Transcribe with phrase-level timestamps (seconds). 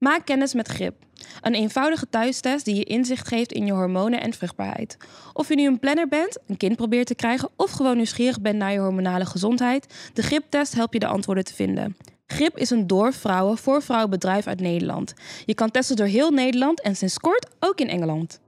[0.00, 0.94] Maak kennis met GRIP.
[1.40, 4.96] Een eenvoudige thuistest die je inzicht geeft in je hormonen en vruchtbaarheid.
[5.32, 8.56] Of je nu een planner bent, een kind probeert te krijgen of gewoon nieuwsgierig bent
[8.56, 11.96] naar je hormonale gezondheid, de GRIP-test helpt je de antwoorden te vinden.
[12.26, 15.14] GRIP is een door vrouwen voor vrouwen bedrijf uit Nederland.
[15.44, 18.40] Je kan testen door heel Nederland en sinds kort ook in Engeland.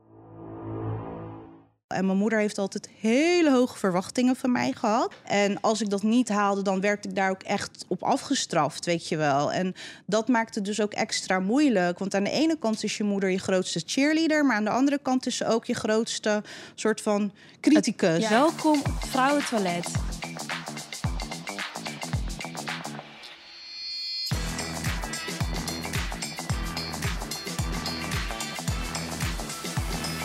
[1.92, 5.12] En mijn moeder heeft altijd hele hoge verwachtingen van mij gehad.
[5.24, 9.08] En als ik dat niet haalde, dan werd ik daar ook echt op afgestraft, weet
[9.08, 9.52] je wel.
[9.52, 9.74] En
[10.06, 11.98] dat maakt het dus ook extra moeilijk.
[11.98, 14.98] Want aan de ene kant is je moeder je grootste cheerleader, maar aan de andere
[15.02, 16.42] kant is ze ook je grootste
[16.74, 18.28] soort van criticus.
[18.28, 19.90] Welkom op Vrouwentoilet.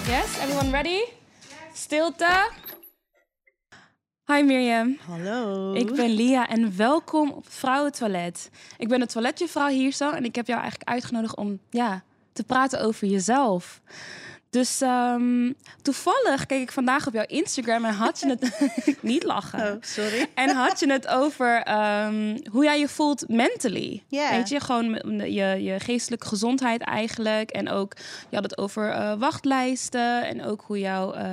[0.08, 1.17] Yes, everyone ready?
[1.88, 2.50] Stilte.
[4.26, 4.98] Hi Mirjam.
[5.08, 5.74] Hallo.
[5.74, 8.50] Ik ben Lia en welkom op Vrouwentoilet.
[8.78, 12.44] Ik ben de toiletjevrouw hier zo en ik heb jou eigenlijk uitgenodigd om ja, te
[12.44, 13.82] praten over jezelf.
[14.58, 18.52] Dus ehm, toevallig keek ik vandaag op jouw Instagram en had je het...
[19.02, 19.72] niet lachen.
[19.74, 20.30] Oh, sorry.
[20.34, 24.04] En had je het over ehm, hoe jij je voelt mentally.
[24.10, 24.94] Weet je, gewoon
[25.32, 27.50] je, je geestelijke gezondheid eigenlijk.
[27.50, 27.94] En ook,
[28.30, 30.26] je had het over eh, wachtlijsten.
[30.28, 31.30] En ook hoe jouw eh,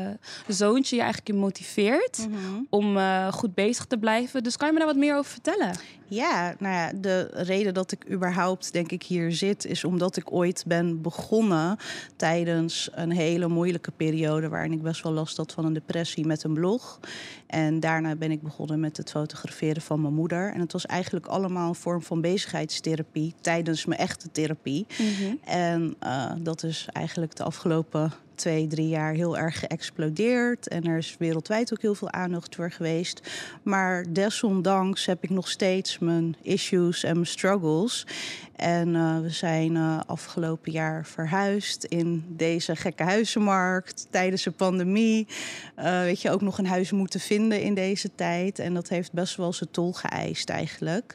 [0.49, 2.39] zoontje je eigenlijk motiveert Mhm.
[2.71, 4.43] om eh, goed bezig te blijven.
[4.43, 5.71] Dus kan je me daar wat meer over vertellen?
[6.07, 9.67] Ja, nou ja, de reden dat ik überhaupt denk ik hier zit...
[9.67, 11.77] is omdat ik ooit ben begonnen
[12.17, 14.49] tijdens een hele moeilijke periode...
[14.49, 17.01] waarin ik best wel last had van een depressie met een blog.
[17.55, 20.53] En daarna ben ik begonnen met het fotograferen van mijn moeder.
[20.53, 23.35] En het was eigenlijk allemaal een vorm van bezigheidstherapie...
[23.41, 24.87] tijdens mijn echte therapie.
[25.45, 30.69] En eh, dat is eigenlijk de afgelopen twee, drie jaar heel erg geëxplodeerd.
[30.69, 33.31] En er is wereldwijd ook heel veel aandacht voor geweest.
[33.63, 38.07] Maar desondanks heb ik nog steeds mijn issues en mijn struggles.
[38.57, 45.27] En eh, we zijn eh, afgelopen jaar verhuisd in deze gekke huizenmarkt tijdens de pandemie.
[45.75, 48.59] Weet je, ook nog een huis moeten vinden in deze tijd.
[48.59, 51.15] En dat heeft best wel zijn tol geëist eigenlijk.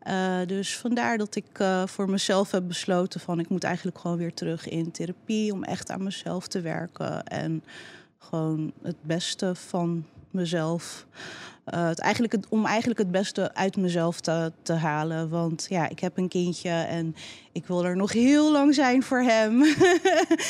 [0.00, 4.16] Eh, dus vandaar dat ik eh, voor mezelf heb besloten van ik moet eigenlijk gewoon
[4.16, 7.64] weer terug in therapie om echt aan mezelf te werken en
[8.18, 11.06] gewoon het beste van mezelf.
[11.64, 15.28] eh, het eigenlijk het, om eigenlijk het beste uit mezelf te, te halen.
[15.28, 17.14] Want ja, ik heb een kindje en
[17.52, 19.62] ik wil er nog heel lang zijn voor hem.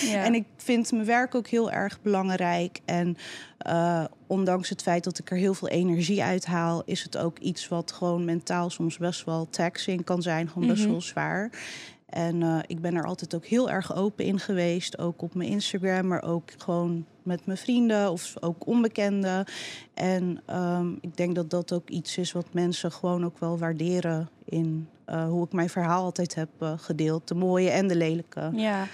[0.00, 0.24] Ja.
[0.24, 2.80] En ik vind mijn werk ook heel erg belangrijk.
[2.84, 3.16] En
[3.60, 7.38] eh, ondanks het feit dat ik er heel veel energie uit haal, is het ook
[7.38, 10.48] iets wat gewoon mentaal soms best wel taxing kan zijn.
[10.48, 10.90] Gewoon best Mhm.
[10.90, 11.50] wel zwaar.
[12.06, 14.98] En eh, ik ben er altijd ook heel erg open in geweest.
[14.98, 19.44] Ook op mijn Instagram, maar ook gewoon met mijn vrienden of ook onbekenden.
[19.94, 24.28] En ehm, ik denk dat dat ook iets is wat mensen gewoon ook wel waarderen
[24.44, 27.28] in eh, hoe ik mijn verhaal altijd heb gedeeld.
[27.28, 28.86] De mooie en de lelijke ja.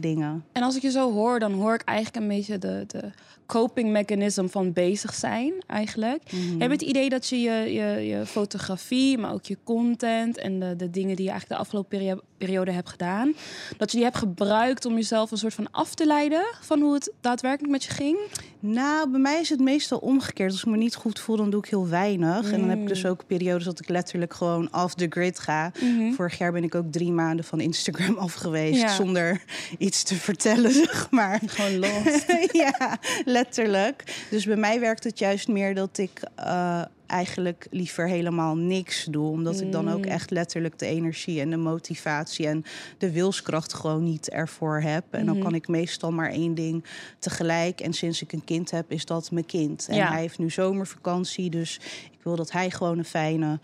[0.00, 0.44] dingen.
[0.52, 3.10] En als ik je zo hoor, dan hoor ik eigenlijk een beetje de, de
[3.50, 6.22] coping mechanism van bezig zijn eigenlijk.
[6.32, 6.60] Mhm.
[6.60, 10.60] Heb je het idee dat je je, je je fotografie, maar ook je content en
[10.60, 13.34] de, de dingen die je eigenlijk de afgelopen perio- periode hebt gedaan,
[13.76, 16.94] dat je die hebt gebruikt om jezelf een soort van af te leiden van hoe
[16.94, 18.18] het daadwerkelijk met je ging?
[18.60, 20.50] Nou, bij mij is het meestal omgekeerd.
[20.50, 22.52] Als ik me niet goed voel, dan doe ik heel weinig.
[22.52, 25.72] En dan heb ik dus ook periodes dat ik letterlijk gewoon off the grid ga.
[26.14, 28.80] Vorig jaar ben ik ook drie maanden van Instagram af geweest.
[28.80, 28.88] Ja.
[28.88, 29.42] Zonder
[29.78, 31.40] iets te vertellen, zeg maar.
[31.46, 32.24] Gewoon los.
[32.64, 34.26] ja, letterlijk.
[34.30, 39.30] Dus bij mij werkt het juist meer dat ik eh, eigenlijk liever helemaal niks doe.
[39.30, 42.64] Omdat ik dan ook echt letterlijk de energie en de motivatie en
[42.98, 45.04] de wilskracht gewoon niet ervoor heb.
[45.10, 46.84] En dan kan ik meestal maar één ding
[47.18, 47.80] tegelijk.
[47.80, 49.86] En sinds ik een kind heb, is dat mijn kind.
[49.88, 50.10] En Ja.
[50.10, 51.80] hij heeft nu zomervakantie, dus
[52.12, 53.58] ik wil dat hij gewoon een fijne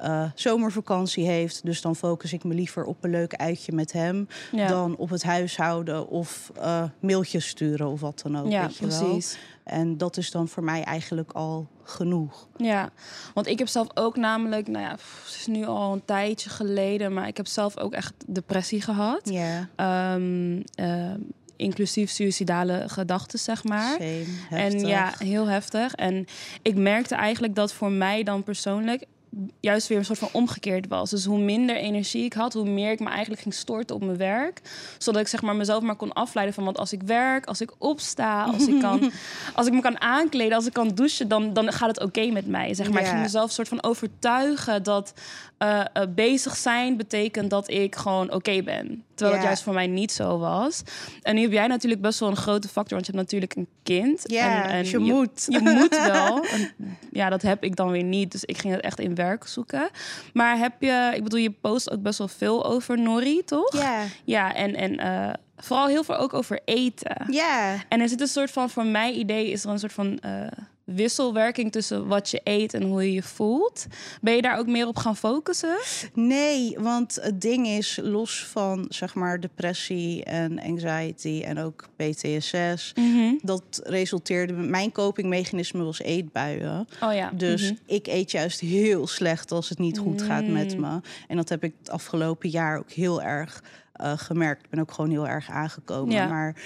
[0.00, 1.64] eh, zomervakantie heeft.
[1.64, 4.28] Dus dan focus ik me liever op een leuk uitje met hem...
[4.52, 4.66] Ja.
[4.68, 8.50] dan op het huishouden of eh, mailtjes sturen of wat dan ook.
[8.50, 8.98] Ja, weet je wel.
[8.98, 9.38] precies.
[9.64, 12.48] En dat is dan voor mij eigenlijk al genoeg.
[12.56, 12.90] Ja,
[13.34, 16.50] want ik heb zelf ook namelijk, nou ja, pff, het is nu al een tijdje
[16.50, 19.20] geleden, maar ik heb zelf ook echt depressie gehad.
[19.24, 21.18] Ja, Ehm, ehm,
[21.56, 23.90] inclusief suïcidale gedachten, zeg maar.
[23.98, 24.88] same, En heftig.
[24.88, 25.94] ja, heel heftig.
[25.94, 26.26] En
[26.62, 29.04] ik merkte eigenlijk dat voor mij dan persoonlijk
[29.60, 31.10] juist weer een soort van omgekeerd was.
[31.10, 34.16] Dus hoe minder energie ik had, hoe meer ik me eigenlijk ging storten op mijn
[34.16, 34.60] werk.
[34.98, 36.64] Zodat ik zeg maar mezelf maar kon afleiden van...
[36.64, 39.10] want als ik werk, als ik opsta, als ik, kan,
[39.54, 40.56] als ik me kan aankleden...
[40.56, 42.74] als ik kan douchen, dan, dan gaat het oké met mij.
[42.74, 43.00] Zeg maar.
[43.00, 45.12] Ik ging mezelf soort van overtuigen dat
[45.60, 49.04] eh, eh, bezig zijn betekent dat ik gewoon oké ben.
[49.14, 50.82] Terwijl het juist voor mij niet zo was.
[51.22, 53.68] En nu heb jij natuurlijk best wel een grote factor, want je hebt natuurlijk een
[53.82, 54.22] kind.
[54.26, 55.46] Ja, en, en dus je moet.
[55.48, 56.44] Je moet wel.
[56.52, 56.74] En
[57.12, 58.32] ja, dat heb ik dan weer niet.
[58.32, 59.88] Dus ik ging het echt in werk zoeken.
[60.32, 63.72] Maar heb je, ik bedoel, je post ook best wel veel over Nori, toch?
[63.72, 67.26] Ja, Ja, en, en eh, vooral heel veel ook over eten.
[67.28, 67.74] ja.
[67.88, 70.46] En er zit een soort van, voor mijn idee, is er een soort van eh,
[70.94, 73.86] wisselwerking tussen wat je eet en hoe je je voelt.
[74.20, 75.76] Ben je daar ook meer op gaan focussen?
[76.14, 82.92] Nee, want het ding is, los van zeg maar depressie en anxiety en ook PTSS,
[83.42, 84.52] dat resulteerde.
[84.52, 86.88] Mijn copingmechanisme was eetbuien.
[87.00, 87.30] Oh ja.
[87.34, 87.74] Dus Mhm.
[87.86, 90.80] ik eet juist heel slecht als het niet goed gaat met Mm.
[90.80, 91.00] me.
[91.28, 93.62] En dat heb ik het afgelopen jaar ook heel erg
[93.92, 94.64] eh, gemerkt.
[94.64, 96.14] Ik ben ook gewoon heel erg aangekomen.
[96.14, 96.26] Ja.
[96.26, 96.56] Maar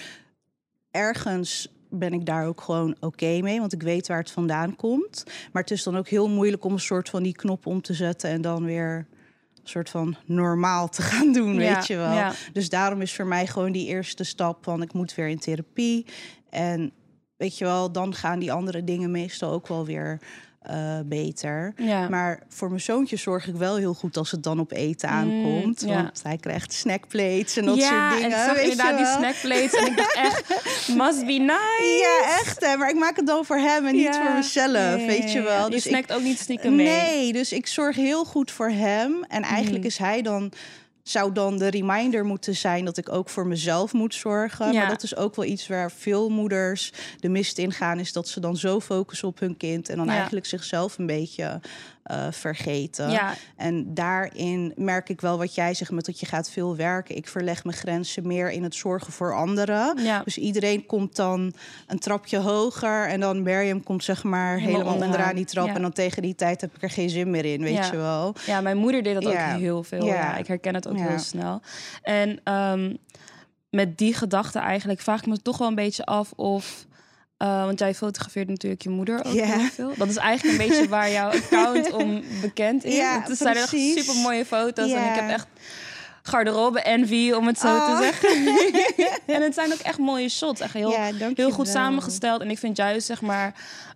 [0.90, 1.68] ergens
[1.98, 5.24] ben ik daar ook gewoon oké mee, want ik weet waar het vandaan komt.
[5.52, 7.94] Maar het is dan ook heel moeilijk om een soort van die knop om te
[7.94, 9.06] zetten en dan weer
[9.54, 12.12] een soort van normaal te gaan doen, Ja, weet je wel.
[12.12, 12.32] ja.
[12.52, 16.06] Dus daarom is voor mij gewoon die eerste stap van ik moet weer in therapie.
[16.50, 16.92] En
[17.36, 20.20] weet je wel, dan gaan die andere dingen meestal ook wel weer
[20.64, 21.72] eh, beter.
[21.76, 22.08] Ja.
[22.08, 25.82] Maar voor mijn zoontje zorg ik wel heel goed als het dan op eten aankomt.
[25.82, 25.94] Mm, ja.
[26.02, 28.38] Want hij krijgt snackplates en dat ja, soort dingen.
[28.38, 30.48] en weet je inderdaad die snackplates en ik dacht echt,
[31.02, 32.00] must be nice.
[32.02, 32.76] Ja, echt hè.
[32.76, 34.12] Maar ik maak het dan voor hem en niet Ja.
[34.24, 35.58] voor mezelf, Ja, ja, weet je ja, wel.
[35.58, 35.64] ja.
[35.64, 36.86] Je Dus ik, snackt ook niet stiekem mee.
[36.86, 39.24] Nee, dus ik zorg heel goed voor hem.
[39.28, 39.86] En eigenlijk Mhm.
[39.86, 40.52] is hij dan
[41.04, 44.72] zou dan de reminder moeten zijn dat ik ook voor mezelf moet zorgen.
[44.72, 44.78] Ja.
[44.80, 48.28] Maar dat is ook wel iets waar veel moeders de mist in gaan, is dat
[48.28, 50.12] ze dan zo focussen op hun kind en dan Ja.
[50.12, 51.60] eigenlijk zichzelf een beetje
[52.04, 53.10] eh, vergeten.
[53.10, 57.16] Ja, En daarin merk ik wel wat jij zegt met dat je gaat veel werken.
[57.16, 60.02] Ik verleg mijn grenzen meer in het zorgen voor anderen.
[60.02, 60.22] ja.
[60.24, 61.52] Dus iedereen komt dan
[61.86, 63.08] een trapje hoger.
[63.08, 65.34] En dan Miriam komt zeg maar Helemaal helemaal, onderaan.
[65.34, 65.66] die trap.
[65.66, 65.74] Ja.
[65.74, 67.90] En dan tegen die tijd heb ik er geen zin meer in, weet Ja.
[67.90, 68.34] je wel.
[68.46, 70.04] ja, mijn moeder deed dat ook heel veel.
[70.04, 70.36] Ja.
[70.36, 71.60] Ik herken het ook heel snel.
[72.02, 72.94] En ehm,
[73.70, 76.86] met die gedachte eigenlijk vraag ik me toch wel een beetje af of...
[77.44, 79.92] eh, want jij fotografeert natuurlijk je moeder ook heel veel.
[79.96, 82.96] Dat is eigenlijk een beetje waar jouw account om bekend is.
[82.96, 84.90] Ja, het zijn echt super mooie foto's.
[84.90, 85.46] En ik heb echt
[86.22, 87.96] garderobe envy, om het zo Oh.
[87.98, 88.56] te zeggen.
[89.36, 90.60] en het zijn ook echt mooie shots.
[90.60, 91.74] Echt heel, ja, heel goed wel.
[91.74, 92.40] samengesteld.
[92.40, 93.54] En ik vind juist, zeg maar,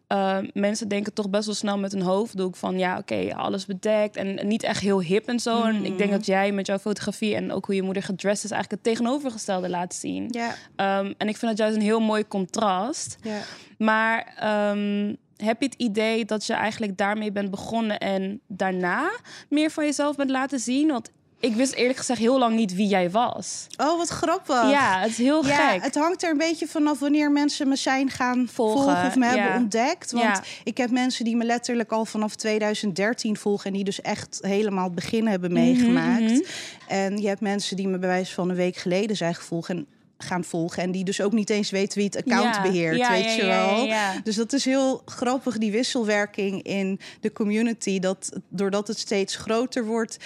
[0.09, 4.17] eh, mensen denken toch best wel snel met een hoofddoek van ja, oké, alles bedekt
[4.17, 5.63] en niet echt heel hip en zo.
[5.63, 8.51] En ik denk dat jij met jouw fotografie en ook hoe je moeder gedressed is,
[8.51, 10.27] eigenlijk het tegenovergestelde laat zien.
[10.31, 13.17] Ja, Ehm, en ik vind dat juist een heel mooi contrast.
[13.23, 13.41] ja.
[13.79, 19.11] Maar ehm, heb je het idee dat je eigenlijk daarmee bent begonnen en daarna
[19.49, 20.89] meer van jezelf bent laten zien?
[20.89, 23.67] Want ik wist eerlijk gezegd heel lang niet wie jij was.
[23.77, 24.71] Oh, wat grappig.
[24.71, 25.83] Ja, het is heel Ja, gek.
[25.83, 29.25] het hangt er een beetje vanaf wanneer mensen me zijn gaan Volgen, volgen, of me
[29.27, 29.31] ja.
[29.37, 30.11] hebben ontdekt.
[30.13, 30.43] Want Ja.
[30.65, 34.85] ik heb mensen die me letterlijk al vanaf 2013 volgen en die dus echt helemaal
[34.85, 36.21] het begin hebben Mhm, meegemaakt.
[36.23, 36.41] mhm.
[36.89, 39.87] En je hebt mensen die me bij wijze van een week geleden zijn gevolgd en
[40.19, 43.11] gaan volgen en die dus ook niet eens weten wie het account Ja, beheert, ja,
[43.11, 43.85] weet ja, je wel.
[43.85, 44.21] ja, ja.
[44.25, 47.99] Dus dat is heel grappig, die wisselwerking in de community.
[47.99, 50.17] Dat doordat het steeds groter wordt,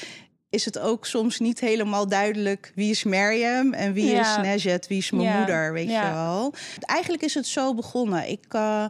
[0.53, 4.21] is het ook soms niet helemaal duidelijk wie is Mariam en wie Ja.
[4.21, 6.09] is Najet, wie is mijn Ja, moeder, weet ja.
[6.09, 6.55] je wel.
[6.81, 8.29] Eigenlijk is het zo begonnen.
[8.29, 8.85] Ik, eh,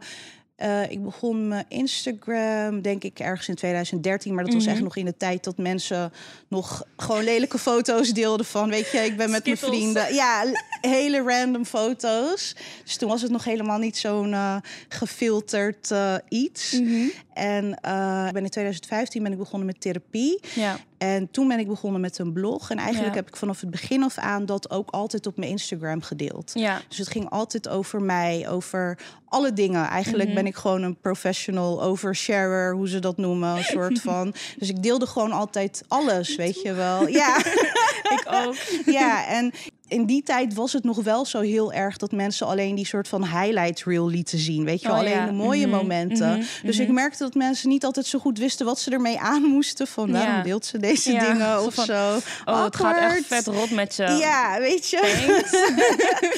[0.57, 4.35] eh, ik begon mijn Instagram, denk ik, ergens in 2013.
[4.35, 4.73] Maar dat was Mhm.
[4.73, 6.13] echt nog in de tijd dat mensen
[6.49, 10.15] nog gewoon lelijke foto's deelden van, weet je, ik ben met mijn vrienden.
[10.15, 10.45] Ja,
[10.81, 12.55] hele random foto's.
[12.85, 14.57] Dus toen was het nog helemaal niet zo'n eh,
[14.89, 15.91] gefilterd
[16.29, 16.73] iets.
[16.73, 17.07] Mhm.
[17.35, 20.41] En eh, ik ben in 2015 ben ik begonnen met therapie.
[20.55, 20.77] Ja.
[20.99, 22.71] En toen ben ik begonnen met een blog.
[22.71, 23.21] En eigenlijk Ja.
[23.21, 26.51] heb ik vanaf het begin af aan dat ook altijd op mijn Instagram gedeeld.
[26.55, 26.81] Ja.
[26.89, 28.99] Dus het ging altijd over mij, over
[29.29, 29.87] alle dingen.
[29.89, 30.37] Eigenlijk Mhm.
[30.37, 34.35] ben ik gewoon een professional oversharer, hoe ze dat noemen, een soort van.
[34.59, 37.07] Dus ik deelde gewoon altijd alles, weet je wel.
[37.09, 37.37] Ja,
[38.17, 38.55] Ik ook.
[38.87, 39.53] ja, en
[39.93, 43.09] in die tijd was het nog wel zo heel erg dat mensen alleen die soort
[43.09, 44.65] van highlight reel lieten zien.
[44.65, 45.27] Weet je wel, Oh, alleen ja.
[45.27, 46.29] de mooie Mhm, momenten.
[46.39, 46.95] mhm, Dus ik mhm.
[46.95, 49.87] merkte dat mensen niet altijd zo goed wisten wat ze ermee aan moesten.
[49.87, 52.19] Van waarom deelt ze deze Ja, dingen zo of van, zo.
[52.45, 54.03] Oh, het gaat echt vet rot met je.
[54.03, 55.01] Ja, weet je.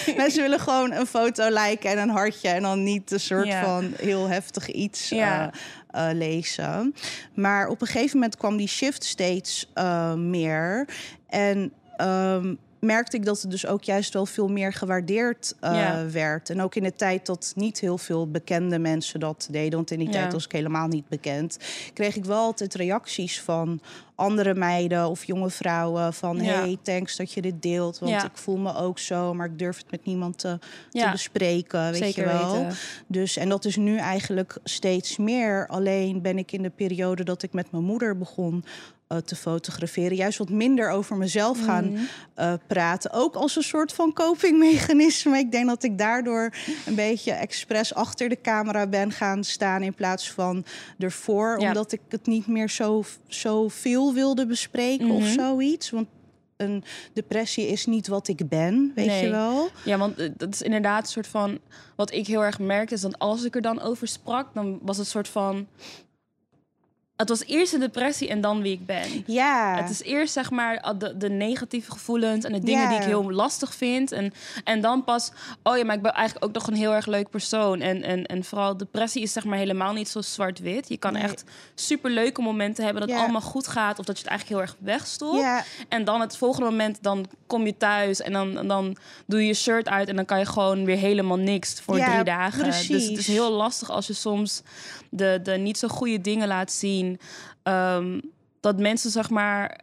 [0.17, 3.93] Mensen willen gewoon een foto liken en een hartje en dan niet een soort van
[3.97, 5.43] heel heftig iets eh,
[5.91, 6.95] eh, lezen.
[7.35, 10.89] Maar op een gegeven moment kwam die shift steeds eh, meer.
[11.29, 16.07] En ehm, merkte ik dat het dus ook juist wel veel meer gewaardeerd eh, Ja.
[16.11, 16.51] werd.
[16.51, 19.99] En ook in de tijd dat niet heel veel bekende mensen dat deden, want in
[19.99, 20.13] die Ja.
[20.15, 21.59] tijd was ik helemaal niet bekend,
[21.95, 23.81] kreeg ik wel altijd reacties van
[24.15, 26.43] andere meiden of jonge vrouwen van Ja.
[26.61, 29.77] hey, thanks dat je dit deelt, want ik voel me ook zo, maar ik durf
[29.77, 30.59] het met niemand te,
[30.91, 32.53] te bespreken, weet Zeker je wel.
[32.63, 32.77] weten.
[33.07, 35.67] Dus en dat is nu eigenlijk steeds meer.
[35.67, 38.65] Alleen ben ik in de periode dat ik met mijn moeder begon.
[39.17, 40.17] Eh, te fotograferen.
[40.17, 42.03] Juist wat minder over mezelf gaan Mhm.
[42.35, 43.13] eh, praten.
[43.13, 45.39] Ook als een soort van copingmechanisme.
[45.39, 46.53] Ik denk dat ik daardoor
[46.87, 50.65] een beetje expres achter de camera ben gaan staan in plaats van
[50.99, 51.61] ervoor.
[51.61, 51.67] Ja.
[51.69, 55.33] Omdat ik het niet meer zo, zo veel wilde bespreken of Mhm.
[55.33, 55.91] zoiets.
[55.91, 56.07] Want
[56.57, 59.25] een depressie is niet wat ik ben, weet Nee.
[59.25, 59.69] je wel.
[59.85, 61.59] Ja, want eh, dat is inderdaad een soort van...
[61.97, 64.55] Wat ik heel erg merkte, is dat als ik er dan over sprak...
[64.55, 65.67] dan was het soort van...
[67.17, 69.23] Het was eerst een depressie en dan wie ik ben.
[69.27, 69.77] Ja.
[69.77, 73.33] Het is eerst zeg maar de, de negatieve gevoelens en de dingen die ik heel
[73.33, 74.13] lastig vind.
[74.13, 74.33] En,
[74.65, 75.31] en dan pas,
[75.63, 77.81] oh ja, maar ik ben eigenlijk ook nog een heel erg leuk persoon.
[77.81, 80.89] En, en, en vooral depressie is zeg maar helemaal niet zo zwart-wit.
[80.89, 81.23] Je kan Nee.
[81.23, 81.45] echt
[81.75, 83.17] super leuke momenten hebben dat Ja.
[83.17, 83.99] het allemaal goed gaat.
[83.99, 85.39] Of dat je het eigenlijk heel erg wegstopt.
[85.41, 89.41] Ja, En dan het volgende moment, dan kom je thuis en dan, en dan doe
[89.41, 92.65] je je shirt uit en dan kan je gewoon weer helemaal niks voor drie dagen.
[92.65, 94.63] Dus het is heel lastig als je soms
[95.17, 97.19] de, de niet zo goede dingen laat zien.
[97.63, 98.21] Ehm,
[98.61, 99.81] dat mensen zeg maar.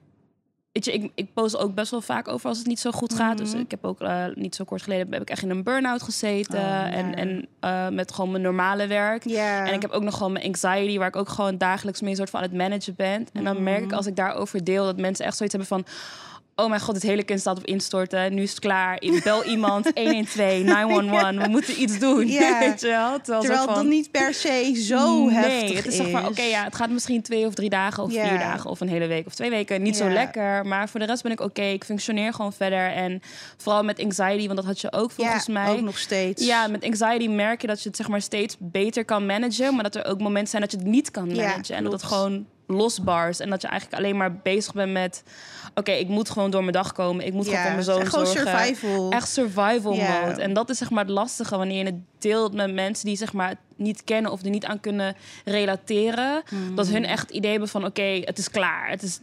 [0.71, 3.13] Weet je, ik, ik post ook best wel vaak over als het niet zo goed
[3.13, 3.37] gaat.
[3.37, 3.59] Dus Mhm.
[3.59, 6.59] ik heb ook eh, niet zo kort geleden heb ik echt in een burn-out gezeten.
[6.59, 9.25] Oh, en en eh, met gewoon mijn normale werk.
[9.25, 12.29] En ik heb ook nog gewoon mijn anxiety, waar ik ook gewoon dagelijks mee soort
[12.29, 13.27] van aan het managen ben.
[13.33, 13.95] En dan merk ik Mhm.
[13.95, 15.85] als ik daarover deel, dat mensen echt zoiets hebben van.
[16.61, 18.33] Oh mijn god, het hele kind staat op instorten.
[18.33, 19.01] Nu is het klaar.
[19.01, 21.43] Ik Bel iemand 112, 911.
[21.43, 22.27] We moeten iets doen.
[22.27, 22.59] Ja.
[22.59, 23.21] Weet je wel?
[23.21, 25.95] Terwijl, het dan niet per se zo nee, heftig het is.
[25.95, 28.27] Zeg maar, oké, ja, het gaat misschien twee of drie dagen of Ja.
[28.27, 29.81] vier dagen of een hele week of twee weken.
[29.81, 30.65] Niet zo lekker.
[30.65, 31.61] Maar voor de rest ben ik oké.
[31.61, 32.91] Ik functioneer gewoon verder.
[32.91, 33.21] En
[33.57, 35.69] vooral met anxiety, want dat had je ook volgens ja, mij.
[35.71, 36.45] ook nog steeds.
[36.45, 39.83] Ja, met anxiety merk je dat je het zeg maar steeds beter kan managen, maar
[39.83, 42.45] dat er ook momenten zijn dat je het niet kan managen en dat het gewoon
[42.71, 45.23] losbars en dat je eigenlijk alleen maar bezig bent met
[45.75, 48.27] oké, ik moet gewoon door mijn dag komen, ik moet gewoon voor mijn zoon zorgen.
[48.27, 49.11] survival.
[49.11, 50.41] Echt survival mode.
[50.41, 53.33] En dat is zeg maar het lastige wanneer je het deelt met mensen die zeg
[53.33, 56.43] maar niet kennen of er niet aan kunnen relateren.
[56.49, 56.75] Mhm.
[56.75, 58.89] Dat hun echt het idee hebben van oké, het is klaar.
[58.89, 59.19] Het is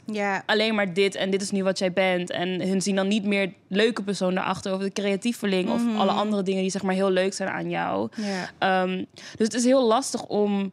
[0.47, 2.31] alleen maar dit en dit is nu wat jij bent.
[2.31, 6.43] En hun zien dan niet meer leuke persoon daarachter of de creatieveling of alle andere
[6.43, 8.09] dingen die zeg maar heel leuk zijn aan jou.
[8.59, 9.05] Ehm,
[9.37, 10.73] dus het is heel lastig om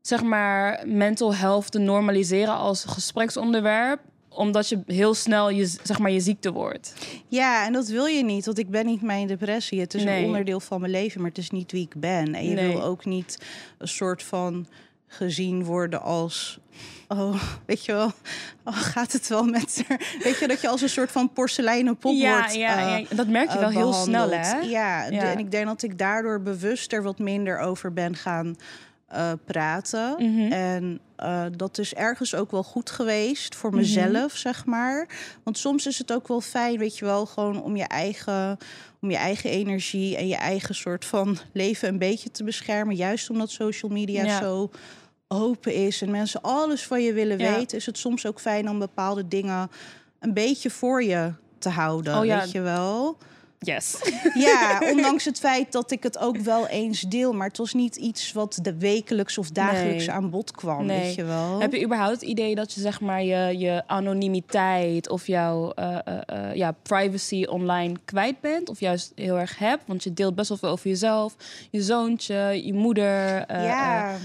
[0.00, 4.00] zeg maar mental health te normaliseren als gespreksonderwerp
[4.32, 6.92] omdat je heel snel je, zeg maar, je ziekte wordt.
[7.28, 9.80] ja, en dat wil je niet, want ik ben niet mijn depressie.
[9.80, 10.18] Het is Nee.
[10.20, 12.34] een onderdeel van mijn leven, maar het is niet wie ik ben.
[12.34, 12.72] En je Nee.
[12.72, 13.38] wil ook niet
[13.78, 14.66] een soort van
[15.06, 16.58] gezien worden als...
[17.08, 18.12] Oh, weet je wel,
[18.64, 20.16] oh, gaat het wel met haar?
[20.22, 23.16] Weet je, dat je als een soort van porseleinen pop ja, wordt ja, eh, ja,
[23.16, 24.58] dat merk je eh, wel heel snel, hè?
[24.58, 28.56] Ja, de- en ik denk dat ik daardoor bewuster wat minder over ben gaan
[29.10, 30.14] eh, praten.
[30.18, 30.52] Mhm.
[30.52, 33.78] En eh, dat is ergens ook wel goed geweest voor Mhm.
[33.78, 35.08] mezelf, zeg maar.
[35.42, 38.56] Want soms is het ook wel fijn, weet je wel, gewoon om je eigen,
[39.00, 42.96] om je eigen energie en je eigen soort van leven een beetje te beschermen.
[42.96, 44.40] Juist omdat social media Ja.
[44.40, 44.70] zo
[45.28, 47.54] open is en mensen alles van je willen Ja.
[47.56, 49.70] weten, is het soms ook fijn om bepaalde dingen
[50.20, 52.40] een beetje voor je te houden, Oh ja.
[52.40, 53.16] weet je wel.
[53.66, 53.96] Yes.
[54.34, 57.96] Ja, ondanks het feit dat ik het ook wel eens deel, maar het was niet
[57.96, 60.16] iets wat de wekelijks of dagelijks Nee.
[60.16, 61.00] aan bod kwam, Nee.
[61.00, 61.60] weet je wel.
[61.60, 65.98] Heb je überhaupt het idee dat je zeg maar je, je anonimiteit of jouw eh,
[66.04, 68.68] eh, eh, ja, privacy online kwijt bent?
[68.68, 69.82] Of juist heel erg hebt?
[69.86, 71.34] Want je deelt best wel veel over jezelf,
[71.70, 73.44] je zoontje, je moeder.
[73.62, 74.16] ja.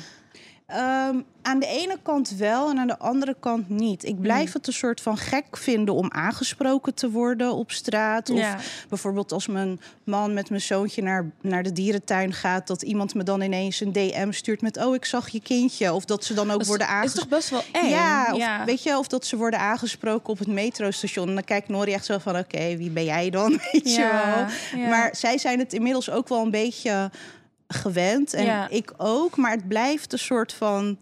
[0.66, 4.04] Ehm, aan de ene kant wel en aan de andere kant niet.
[4.04, 4.54] Ik blijf Mm.
[4.54, 8.30] het een soort van gek vinden om aangesproken te worden op straat.
[8.30, 8.58] Of ja.
[8.90, 12.68] bijvoorbeeld als mijn man met mijn zoontje naar, naar de dierentuin gaat...
[12.68, 14.78] dat iemand me dan ineens een DM stuurt met...
[14.86, 15.94] oh, ik zag je kindje.
[15.94, 17.30] Of dat ze dan ook Dat is- worden is aangesproken.
[17.30, 17.90] toch best wel eng?
[17.90, 18.66] Ja, of, ja.
[18.66, 21.28] weet je, of dat ze worden aangesproken op het metrostation.
[21.28, 23.50] En dan kijkt Nori echt zo van, oké, wie ben jij dan?
[23.72, 24.10] Weet je
[24.74, 24.88] wel.
[24.90, 27.12] Maar zij zijn het inmiddels ook wel een beetje
[27.68, 28.34] gewend.
[28.34, 28.68] En Ja.
[28.70, 29.38] ik ook.
[29.38, 31.00] Maar het blijft een soort van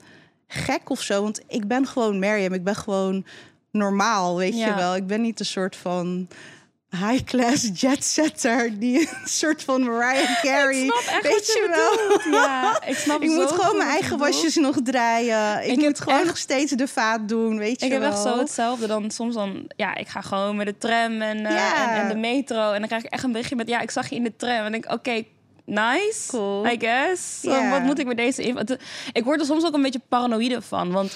[0.48, 1.22] gek of zo.
[1.22, 2.54] Want ik ben gewoon Mariam.
[2.54, 3.26] Ik ben gewoon
[3.72, 4.96] normaal, weet je wel.
[4.96, 6.28] Ik ben niet een soort van
[6.90, 8.80] high-class jetsetter...
[8.80, 10.84] die een soort van Mariah Carey...
[10.84, 12.08] Ik snap echt weet je, wel.
[12.08, 12.44] bedoelt.
[12.44, 15.58] Ja, ik snap Ik moet gewoon mijn eigen wasjes nog draaien.
[15.58, 18.02] Ik, Ik heb moet gewoon echt- nog steeds de vaat doen, weet je Ik heb
[18.02, 18.10] wel.
[18.12, 18.88] echt zo hetzelfde.
[18.88, 21.96] Dan soms dan, ja, ik ga gewoon met de tram en, eh, Ja.
[21.96, 22.72] en, en de metro.
[22.72, 24.66] En dan krijg ik echt een berichtje met, ja, ik zag je in de tram.
[24.66, 25.24] En ik, oké,
[25.66, 26.66] nice, Cool.
[26.66, 27.44] I guess.
[27.70, 28.76] Wat moet ik met deze info?
[29.12, 30.92] Ik word er soms ook een beetje paranoïde van.
[30.92, 31.16] Want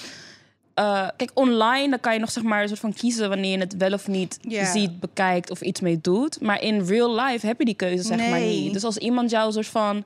[0.74, 3.58] eh, kijk, online dan kan je nog zeg maar een soort van kiezen wanneer je
[3.58, 4.38] het wel of niet
[4.72, 6.40] ziet, bekijkt of iets mee doet.
[6.40, 8.72] Maar in real life heb je die keuze zeg maar niet.
[8.72, 10.04] Dus als iemand jou een soort van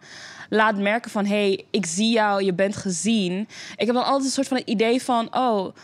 [0.49, 3.49] laat merken van, hey, ik zie jou, je bent gezien.
[3.77, 5.75] Ik heb dan altijd een soort van het idee van, oh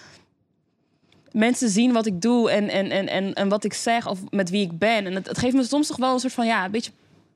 [1.32, 4.50] mensen zien wat ik doe en, en, en, en, en wat ik zeg of met
[4.50, 5.06] wie ik ben.
[5.06, 6.90] En het, het geeft me soms toch wel een soort van, ja, een beetje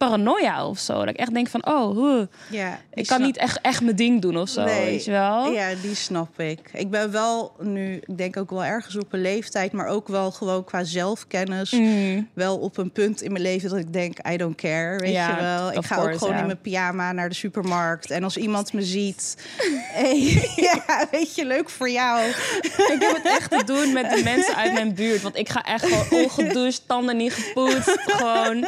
[0.06, 0.98] paranoia of zo.
[0.98, 4.20] Dat ik echt denk van, oh, huh, Ja, ik kan niet echt, echt mijn ding
[4.22, 4.84] doen of zo, Nee.
[4.84, 5.52] weet je wel?
[5.52, 6.70] Ja, die snap ik.
[6.72, 10.30] Ik ben wel nu, ik denk ook wel ergens op een leeftijd, maar ook wel
[10.30, 12.28] gewoon qua zelfkennis, Mm.
[12.34, 15.28] wel op een punt in mijn leven dat ik denk, I don't care, weet Ja,
[15.36, 15.72] je wel.
[15.72, 16.40] Ik ga ook gewoon ja.
[16.40, 19.36] in mijn pyjama naar de supermarkt en als iemand me ziet,
[20.00, 20.18] hey,
[20.86, 22.28] ja, weet je, leuk voor jou.
[22.62, 25.22] Ik heb het echt te doen met de mensen uit mijn buurt.
[25.22, 27.96] Want ik ga echt gewoon ongedoucht, tanden niet gepoetst.
[28.06, 28.66] Gewoon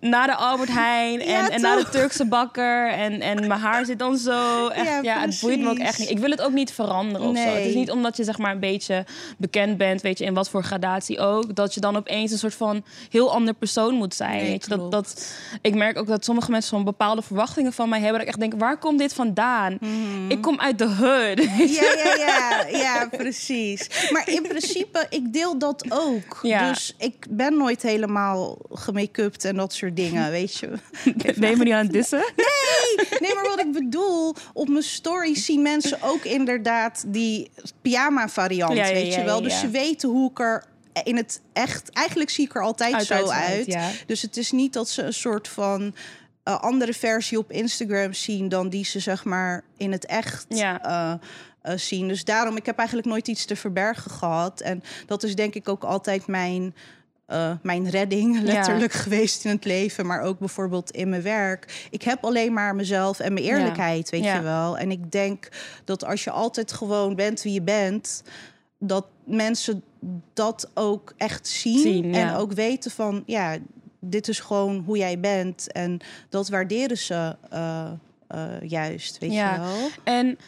[0.00, 1.88] naar de Albert Heijn en, Ja, en naar de?
[1.88, 2.90] Turkse bakker.
[2.90, 4.68] En, en mijn haar zit dan zo.
[4.68, 6.10] Echt, ja, Ja, het boeit me ook echt niet.
[6.10, 7.42] Ik wil het ook niet veranderen of zo.
[7.42, 9.04] Het is niet omdat je zeg maar een beetje
[9.38, 12.54] bekend bent, weet je, in wat voor gradatie ook, dat je dan opeens een soort
[12.54, 14.36] van heel ander persoon moet zijn.
[14.36, 14.68] Nee, weet je?
[14.68, 18.18] Dat, dat, ik merk ook dat sommige mensen van bepaalde verwachtingen van mij hebben.
[18.18, 19.78] Dat ik echt denk, waar komt dit vandaan?
[20.28, 21.42] Ik kom uit de hood.
[21.78, 24.10] Ja, ja, ja, ja, precies.
[24.10, 26.40] Maar in principe, ik deel dat ook.
[26.42, 30.70] Dus ik ben nooit helemaal gemake-upt en dat soort dingen, weet je.
[31.24, 32.24] Je me niet aan het dissen?
[33.20, 37.50] Nee, maar wat ik bedoel, op mijn story zien mensen ook inderdaad die
[37.82, 39.42] pyjama variant, Ja, ja, weet je wel.
[39.42, 40.64] Dus ze weten hoe ik er
[41.04, 41.90] in het echt...
[41.90, 43.76] Eigenlijk zie ik er altijd zo uit.
[44.06, 45.94] Dus het is niet dat ze een soort van...
[46.42, 50.82] eh, andere versie op Instagram zien dan die ze zeg maar in het echt Ja.
[50.82, 52.08] eh, eh, zien.
[52.08, 54.60] Dus daarom, ik heb eigenlijk nooit iets te verbergen gehad.
[54.60, 56.74] En dat is denk ik ook altijd mijn,
[57.28, 60.06] eh, mijn redding, letterlijk geweest in het leven.
[60.06, 61.86] Maar ook bijvoorbeeld in mijn werk.
[61.90, 63.52] Ik heb alleen maar mezelf en mijn Ja.
[63.56, 64.34] eerlijkheid, weet Ja.
[64.34, 64.78] je wel.
[64.78, 65.48] En ik denk
[65.84, 68.22] dat als je altijd gewoon bent wie je bent...
[68.78, 69.82] dat mensen
[70.34, 72.14] dat ook echt zien.
[72.14, 73.56] En ook weten van, ja,
[74.00, 75.72] dit is gewoon hoe jij bent.
[75.72, 77.90] En dat waarderen ze eh,
[78.28, 79.88] eh, juist, weet je wel.
[80.04, 80.38] En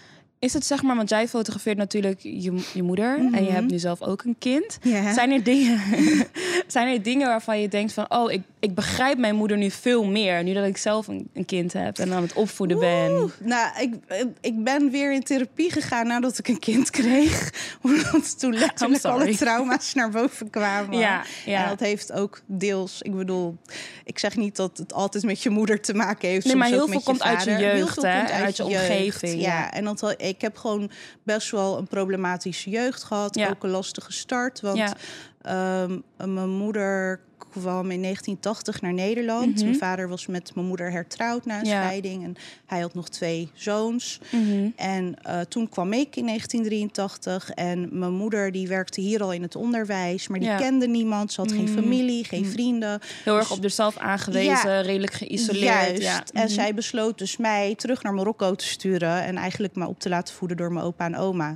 [0.40, 3.78] is het zeg maar, want jij fotografeert natuurlijk je, je moeder en je hebt nu
[3.78, 4.78] zelf ook een kind.
[5.14, 5.80] Zijn er dingen,
[6.66, 10.04] zijn er dingen waarvan je denkt van, oh, ik, ik begrijp mijn moeder nu veel
[10.04, 13.32] meer, nu dat ik zelf een, een kind heb en aan het opvoeden ben.
[13.40, 13.94] Nou, ik,
[14.40, 17.52] ik ben weer in therapie gegaan nadat ik een kind kreeg.
[17.82, 20.98] Omdat toen letterlijk alle trauma's naar boven kwamen.
[20.98, 21.62] Ja, ja.
[21.62, 23.56] En dat heeft ook deels, ik bedoel,
[24.04, 26.46] ik zeg niet dat het altijd met je moeder te maken heeft.
[26.46, 29.40] Nee, maar heel veel komt uit je jeugd, veel hè, komt en uit je omgeving,
[29.40, 29.72] Ja, ja.
[29.72, 30.90] en dat, ik heb gewoon
[31.22, 33.34] best wel een problematische jeugd gehad.
[33.34, 33.48] Ja.
[33.48, 34.60] Ook een lastige start.
[34.60, 34.94] Want Ja.
[35.42, 37.20] Ehm, mijn moeder
[37.50, 39.54] kwam in 1980 naar Nederland.
[39.54, 39.64] Mhm.
[39.64, 41.82] Mijn vader was met mijn moeder hertrouwd na een Ja.
[41.82, 42.24] scheiding.
[42.24, 42.34] En
[42.66, 44.20] hij had nog twee zoons.
[44.30, 44.68] Mhm.
[44.76, 47.50] En eh, toen kwam ik in 1983.
[47.50, 50.28] En mijn moeder die werkte hier al in het onderwijs.
[50.28, 50.56] Maar die Ja.
[50.56, 51.32] kende niemand.
[51.32, 51.74] Ze had geen Mm.
[51.74, 53.00] familie, geen vrienden.
[53.24, 55.64] Heel erg Dus- op zichzelf aangewezen, Ja, redelijk geïsoleerd.
[55.64, 56.02] Juist.
[56.02, 56.24] Ja.
[56.32, 56.52] En Mhm.
[56.52, 59.22] zij besloot dus mij terug naar Marokko te sturen.
[59.24, 61.54] En eigenlijk me op te laten voeden door mijn opa en oma.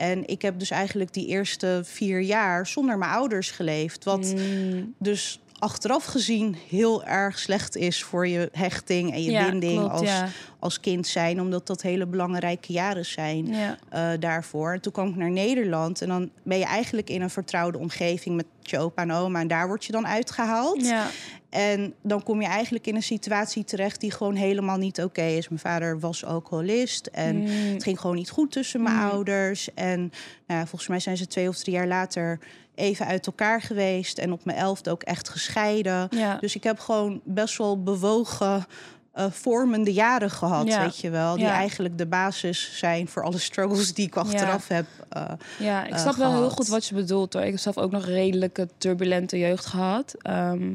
[0.00, 4.04] En ik heb dus eigenlijk die eerste vier jaar zonder mijn ouders geleefd.
[4.04, 4.94] Wat Mm.
[4.98, 9.92] dus achteraf gezien heel erg slecht is voor je hechting en je Ja, binding klopt,
[9.92, 10.28] als, ja.
[10.58, 11.40] als kind zijn.
[11.40, 13.78] Omdat dat hele belangrijke jaren zijn Ja.
[13.88, 14.72] eh, daarvoor.
[14.72, 18.36] En toen kwam ik naar Nederland en dan ben je eigenlijk in een vertrouwde omgeving
[18.36, 19.40] met je opa en oma.
[19.40, 20.86] En daar word je dan uitgehaald.
[20.86, 21.06] Ja.
[21.50, 25.48] En dan kom je eigenlijk in een situatie terecht die gewoon helemaal niet oké is.
[25.48, 27.46] Mijn vader was alcoholist en Mm.
[27.72, 29.10] het ging gewoon niet goed tussen mijn Mm.
[29.10, 29.74] ouders.
[29.74, 30.12] En
[30.46, 32.38] nou volgens mij zijn ze twee of drie jaar later
[32.74, 34.18] even uit elkaar geweest.
[34.18, 36.08] En op mijn elfde ook echt gescheiden.
[36.10, 36.36] Ja.
[36.36, 38.66] Dus ik heb gewoon best wel bewogen,
[39.12, 40.82] eh, vormende jaren gehad, Ja.
[40.82, 41.34] weet je wel.
[41.36, 41.52] Die Ja.
[41.52, 44.86] eigenlijk de basis zijn voor alle struggles die ik achteraf heb.
[45.08, 45.22] eh,
[45.58, 47.42] Ja, ik eh, snap wel heel goed wat je bedoelt hoor.
[47.42, 50.14] Ik heb zelf ook nog redelijke turbulente jeugd gehad.
[50.22, 50.72] Ehm,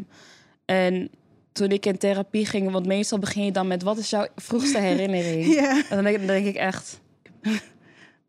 [0.66, 1.10] en
[1.52, 4.80] toen ik in therapie ging, want meestal begin je dan met wat is jouw vroegste
[4.80, 5.46] herinnering?
[5.56, 5.70] Ja.
[5.72, 7.00] En dan denk, dan denk ik echt.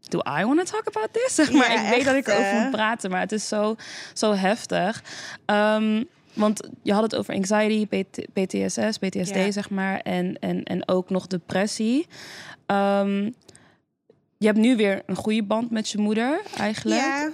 [0.08, 1.34] Do I want to talk about this?
[1.34, 3.76] Zeg maar Ja, ik weet dat ik erover moet praten, maar het is zo,
[4.12, 5.02] zo heftig.
[5.46, 6.02] Ehm,
[6.36, 9.50] want je had het over anxiety, PT, PTSS, PTSD, Ja.
[9.50, 10.00] zeg maar.
[10.00, 12.06] En, en, en ook nog depressie.
[12.66, 13.30] Ehm,
[14.38, 17.00] je hebt nu weer een goede band met je moeder, eigenlijk.
[17.00, 17.30] ja,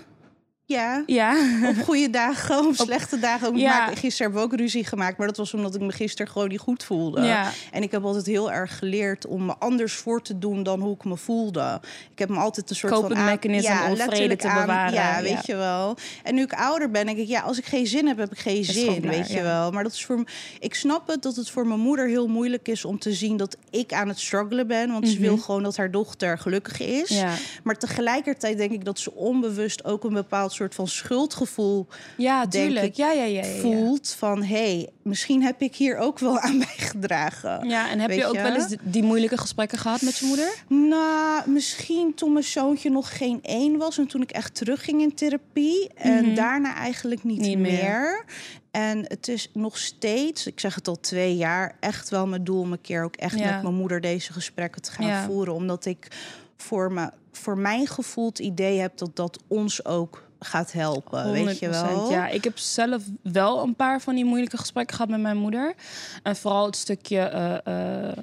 [0.73, 1.03] ja.
[1.07, 1.37] Ja.
[1.69, 3.49] Op goede dagen, op slechte dagen.
[3.49, 3.57] Ook.
[3.57, 3.61] Ja.
[3.63, 3.87] Ja.
[3.95, 6.59] Gisteren hebben we ook ruzie gemaakt, maar dat was omdat ik me gisteren gewoon niet
[6.61, 7.21] goed voelde.
[7.21, 7.51] Ja.
[7.73, 10.95] En ik heb altijd heel erg geleerd om me anders voor te doen dan hoe
[10.95, 11.81] ik me voelde.
[12.13, 15.17] Ik heb me altijd een soort Coping van aan- mechanism om vrede te bewaren, Ja,
[15.17, 15.23] ja.
[15.23, 15.97] weet je wel.
[16.23, 18.39] En nu ik ouder ben, denk ik, ja, als ik geen zin heb, heb ik
[18.39, 19.43] geen zin, weet je ja.
[19.43, 19.71] wel.
[19.71, 20.25] Maar dat is voor
[20.61, 23.57] ik snap het dat het voor mijn moeder heel moeilijk is om te zien dat
[23.71, 25.23] ik aan het struggelen ben, want ze Mhm.
[25.23, 27.09] wil gewoon dat haar dochter gelukkig is.
[27.09, 27.31] Ja.
[27.63, 32.47] Maar tegelijkertijd denk ik dat ze onbewust ook een bepaald soort soort van schuldgevoel Ja,
[32.47, 32.87] tuurlijk.
[32.87, 36.59] ik, Ja, ja, ja, voelt van hé, hey, misschien heb ik hier ook wel aan
[36.77, 37.69] bijgedragen.
[37.69, 40.53] Ja, en heb je ook wel eens die- moeilijke gesprekken gehad met je moeder?
[40.69, 45.15] Nou, misschien toen mijn zoontje nog geen één was en toen ik echt terugging in
[45.15, 45.89] therapie.
[45.95, 47.49] En daarna eigenlijk niet, Mhm.
[47.49, 47.73] Niet meer.
[47.73, 48.25] meer.
[48.71, 52.61] En het is nog steeds, ik zeg het al twee jaar, echt wel mijn doel
[52.61, 53.53] om een keer ook echt Ja.
[53.55, 55.25] met mijn moeder deze gesprekken te gaan Ja.
[55.25, 55.55] voeren.
[55.55, 56.09] Omdat ik
[56.57, 61.33] voor, me, voor mijn gevoel het idee heb dat dat ons ook gaat helpen.
[61.33, 62.11] Weet je 100%, wel?
[62.11, 65.75] Ja, ik heb zelf wel een paar van die moeilijke gesprekken gehad met mijn moeder.
[66.23, 67.19] En vooral het stukje.
[67.19, 68.17] eh, eh,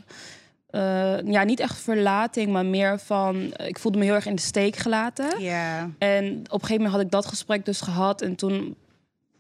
[0.70, 3.54] eh, ja, niet echt verlating, maar meer van.
[3.58, 5.42] Ik voelde me heel erg in de steek gelaten.
[5.42, 5.90] Ja.
[5.98, 8.22] En op een gegeven moment had ik dat gesprek dus gehad.
[8.22, 8.76] En toen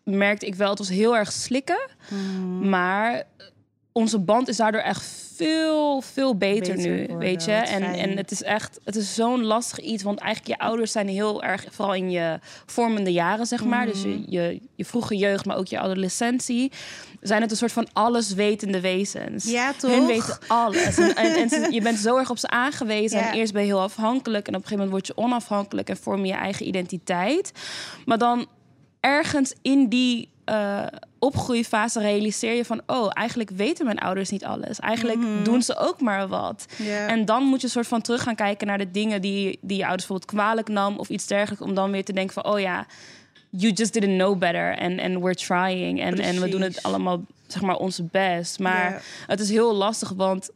[0.03, 1.79] merkte ik wel, het was heel erg slikken.
[2.09, 2.69] Mhm.
[2.69, 3.23] Maar
[3.99, 5.03] onze band is daardoor echt
[5.35, 7.17] veel, veel beter, Beter nu.
[7.17, 7.51] weet je?
[7.51, 10.03] En, en het is echt, het is zo'n lastig iets.
[10.03, 13.85] Want eigenlijk je ouders zijn heel erg, vooral in je vormende jaren, zeg maar.
[13.85, 14.09] Dus Mhm.
[14.09, 16.71] je, je, je vroege jeugd, maar ook je adolescentie.
[17.21, 19.45] Zijn het een soort van alleswetende wezens.
[19.51, 19.91] Ja, toch?
[19.91, 20.97] Hun weten alles.
[20.97, 23.19] En, en, je bent zo erg op ze aangewezen.
[23.19, 23.31] Ja.
[23.31, 24.47] En eerst ben je heel afhankelijk.
[24.47, 27.51] En op een gegeven moment word je onafhankelijk en vorm je je eigen identiteit.
[28.05, 28.47] Maar dan
[28.99, 30.85] ergens in die eh,
[31.19, 32.81] opgroeifase realiseer je van...
[32.85, 34.79] oh, eigenlijk weten mijn ouders niet alles.
[34.79, 36.65] Eigenlijk doen ze ook maar wat.
[36.77, 36.89] Mhm.
[36.89, 39.21] En dan moet je soort van terug gaan kijken naar de dingen...
[39.21, 41.65] die, die je ouders bijvoorbeeld kwalijk nam of iets dergelijks...
[41.65, 42.85] om dan weer te denken van, oh ja,
[43.49, 44.77] you just didn't know better.
[44.77, 46.01] En and we're trying.
[46.01, 48.59] En, en we doen het allemaal, zeg maar, onze best.
[48.59, 50.49] Maar het is heel lastig, want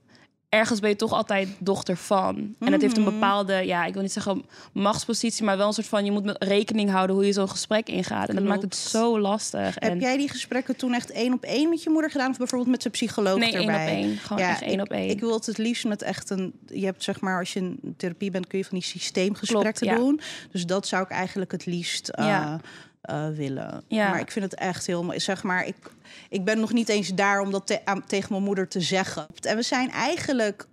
[0.54, 2.56] ergens ben je toch altijd dochter van.
[2.60, 3.08] En het heeft Mhm.
[3.08, 6.24] een bepaalde, ja, ik wil niet zeggen machtspositie, maar wel een soort van je moet
[6.24, 8.30] met rekening houden hoe je zo'n gesprek ingaat.
[8.30, 9.74] En dat maakt het zo lastig.
[9.80, 12.30] Heb en jij die gesprekken toen echt één op één met je moeder gedaan?
[12.30, 13.88] Of bijvoorbeeld met zijn psycholoog nee, één op erbij?
[13.88, 14.18] één.
[14.18, 15.10] Gewoon echt één op één.
[15.10, 16.54] Ik wil het het liefst met echt een...
[16.68, 19.98] Je hebt zeg maar, als je in therapie bent, kun je van die systeemgesprekken Klopt,
[19.98, 20.04] ja.
[20.06, 20.20] doen.
[20.52, 22.60] Dus dat zou ik eigenlijk het liefst eh, Ja.
[23.04, 23.84] Eh, willen.
[23.88, 24.10] Ja.
[24.10, 25.20] Maar ik vind het echt heel mooi.
[25.20, 25.76] Zeg maar, ik,
[26.30, 29.26] ik ben nog niet eens daar om dat te- aan- tegen mijn moeder te zeggen.
[29.42, 30.68] En we zijn eigenlijk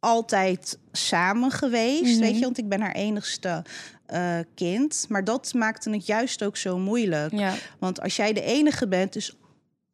[0.00, 2.20] altijd samen geweest, Mhm.
[2.20, 2.40] weet je.
[2.40, 3.64] Want ik ben haar enigste
[4.06, 5.06] eh, kind.
[5.08, 7.32] Maar dat maakte het juist ook zo moeilijk.
[7.32, 7.54] ja.
[7.78, 9.36] Want als jij de enige bent, is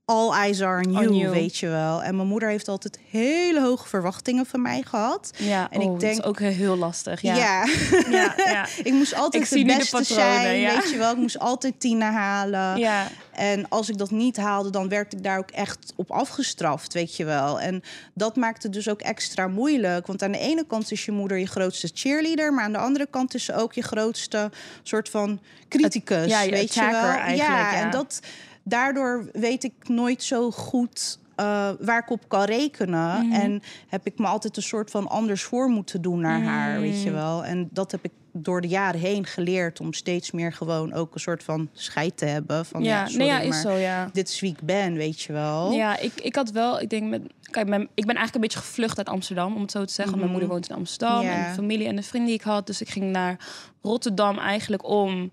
[0.07, 2.03] all eyes are on On you, weet je wel.
[2.03, 5.31] En mijn moeder heeft altijd hele hoge verwachtingen van mij gehad.
[5.37, 7.21] ja, En oh, ik dat denk- is ook heel lastig.
[7.21, 7.64] Ja, Ja,
[8.11, 8.67] ja, ja.
[8.85, 11.11] ik moest altijd Ik de beste patronen, zijn, weet je wel.
[11.12, 12.79] Ik moest altijd tienen halen.
[12.79, 13.07] ja.
[13.33, 17.17] En als ik dat niet haalde, dan werd ik daar ook echt op afgestraft, weet
[17.17, 17.61] je wel.
[17.61, 17.83] En
[18.14, 20.07] dat maakt het dus ook extra moeilijk.
[20.07, 22.53] Want aan de ene kant is je moeder je grootste cheerleader...
[22.53, 24.51] maar aan de andere kant is ze ook je grootste
[24.83, 26.93] soort van criticus, ja, je weet je wel.
[27.05, 27.75] eigenlijk, ja.
[27.83, 28.21] en dat,
[28.64, 31.18] daardoor weet ik nooit zo goed...
[31.35, 33.27] eh, waar ik op kan rekenen.
[33.27, 33.40] Mhm.
[33.40, 36.94] En heb ik me altijd een soort van anders voor moeten doen naar haar, weet
[36.94, 37.05] Mhm.
[37.05, 37.44] je wel.
[37.44, 39.81] En dat heb ik door de jaren heen geleerd...
[39.81, 42.66] om steeds meer gewoon ook een soort van scheid te hebben.
[42.66, 44.09] Van, ja, sorry, nee, ja, is maar zo, ja.
[44.12, 45.72] dit is wie ik ben, weet je wel.
[45.72, 47.22] Ja, ik, ik had wel, ik denk met.
[47.50, 50.18] Kijk, mijn, ik ben eigenlijk een beetje gevlucht uit Amsterdam, om het zo te zeggen.
[50.18, 51.27] Mijn moeder woont in Amsterdam Mhm.
[51.27, 51.35] Ja.
[51.44, 52.66] en de familie en de vrienden die ik had.
[52.66, 53.37] Dus ik ging naar
[53.83, 55.31] Rotterdam eigenlijk om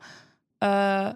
[0.58, 1.10] eh,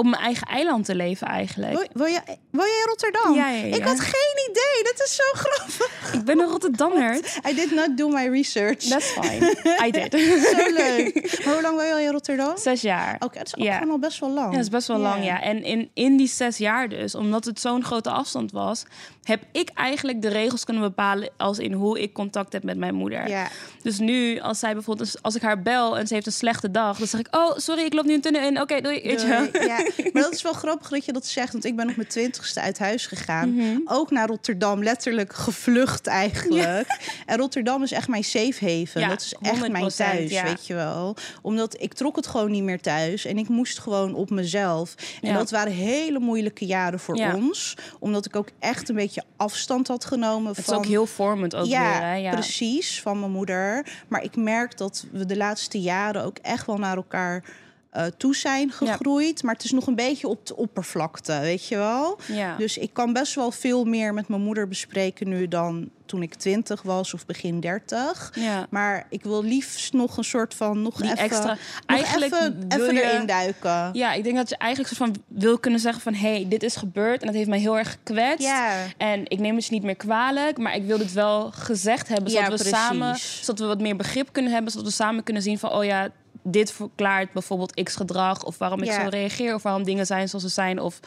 [0.00, 1.72] op mijn eigen eiland te leven eigenlijk.
[1.72, 3.34] Wil, wil, je, wil je in Rotterdam?
[3.34, 3.74] Ja, ja, ja.
[3.76, 4.82] Ik had geen idee.
[4.94, 6.14] Dat is zo grappig.
[6.14, 7.14] Ik ben een Rotterdammer.
[7.50, 8.78] I did not do my research.
[8.78, 9.56] That's fine.
[9.86, 10.12] I did.
[10.56, 11.40] zo leuk.
[11.44, 12.48] Maar hoe lang wil je al in Rotterdam?
[12.48, 13.18] Oké, Zes jaar.
[13.18, 13.76] dat is ook Ja.
[13.76, 14.46] gewoon al best wel lang.
[14.46, 15.42] Ja, dat is best wel lang, ja.
[15.42, 18.84] En in, in die zes jaar dus, omdat het zo'n grote afstand was...
[19.22, 21.30] heb ik eigenlijk de regels kunnen bepalen...
[21.36, 23.28] als in hoe ik contact heb met mijn moeder.
[23.28, 23.48] Ja.
[23.82, 25.22] Dus nu, als zij bijvoorbeeld...
[25.22, 26.98] als ik haar bel en ze heeft een slechte dag...
[26.98, 28.60] dan zeg ik, oh, sorry, ik loop nu een tunnel in.
[28.60, 29.08] Oké, doei.
[29.08, 29.50] Je wel.
[29.52, 29.66] Doei.
[29.66, 29.76] Ja,
[30.12, 31.52] maar dat is wel grappig dat je dat zegt.
[31.52, 33.54] Want ik ben op mijn twintigste uit huis gegaan.
[33.54, 33.78] Mhm.
[33.84, 34.82] Ook naar Rotterdam.
[34.82, 36.98] Letterlijk gevlucht eigenlijk.
[37.26, 39.00] En Rotterdam is echt mijn safe haven.
[39.00, 40.44] Ja, dat is echt mijn 100%, thuis, ja.
[40.44, 41.16] weet je wel.
[41.42, 43.24] Omdat ik trok het gewoon niet meer thuis.
[43.24, 44.94] En ik moest gewoon op mezelf.
[45.22, 47.74] En dat waren hele moeilijke jaren voor ons.
[47.98, 51.66] Omdat ik ook echt een beetje afstand had genomen Het is ook heel vormend ook
[51.66, 51.78] weer.
[51.78, 52.14] Hè?
[52.14, 53.86] Ja, precies, van mijn moeder.
[54.08, 57.44] Maar ik merk dat we de laatste jaren ook echt wel naar elkaar
[57.90, 59.42] eh, toe zijn gegroeid.
[59.42, 62.18] Maar het is nog een beetje op de oppervlakte, weet je wel?
[62.26, 62.56] Ja.
[62.56, 66.34] Dus ik kan best wel veel meer met mijn moeder bespreken nu dan toen ik
[66.34, 68.32] twintig was of begin dertig.
[68.34, 68.66] ja.
[68.70, 72.68] Maar ik wil liefst nog een soort van nog Die even, extra- nog Eigenlijk even,
[72.68, 73.90] wil even je- erin duiken.
[73.92, 76.14] ja, ik denk dat je eigenlijk soort van wil kunnen zeggen van...
[76.14, 78.46] hé, hey, dit is gebeurd en dat heeft mij heel erg gekwetst.
[78.46, 78.76] Ja.
[78.96, 82.30] En ik neem het je niet meer kwalijk, maar ik wil dit wel gezegd hebben...
[82.30, 82.78] zodat Ja, we precies.
[82.78, 84.72] samen, zodat we wat meer begrip kunnen hebben...
[84.72, 86.08] zodat we samen kunnen zien van, oh ja,
[86.42, 88.44] dit verklaart bijvoorbeeld x-gedrag...
[88.44, 89.02] of waarom ik Ja.
[89.02, 90.80] zo reageer, of waarom dingen zijn zoals ze zijn...
[90.80, 91.00] of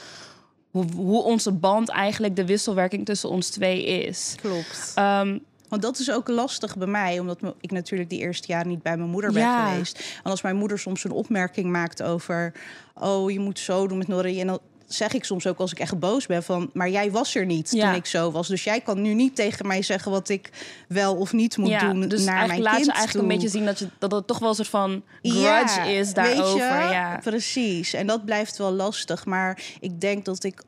[0.72, 4.36] hoe, hoe onze band eigenlijk de wisselwerking tussen ons twee is.
[4.42, 4.92] Klopt.
[4.96, 5.38] Ehm,
[5.70, 8.98] Want dat is ook lastig bij mij, omdat ik natuurlijk die eerste jaren niet bij
[8.98, 9.70] mijn moeder ben Ja.
[9.70, 10.20] geweest.
[10.24, 12.54] En als mijn moeder soms een opmerking maakt over,
[12.96, 16.00] oh je moet zo doen met Norrie, en zeg ik soms ook als ik echt
[16.00, 17.86] boos ben van, maar jij was er niet Ja.
[17.86, 20.50] toen ik zo was, dus jij kan nu niet tegen mij zeggen wat ik
[20.88, 23.34] wel of niet moet ja, doen dus naar eigenlijk mijn laat kind ze eigenlijk een
[23.36, 26.16] beetje zien dat, je, dat het toch wel een soort van grudge Ja, is weet
[26.16, 26.58] daarover.
[26.58, 26.92] je?
[26.92, 27.20] Ja.
[27.24, 27.94] Precies.
[27.94, 29.26] En dat blijft wel lastig.
[29.26, 30.62] Maar ik denk dat ik